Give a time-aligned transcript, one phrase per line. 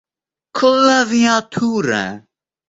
[0.57, 2.01] Клавиатура